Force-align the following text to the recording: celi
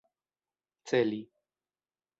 celi 0.89 1.21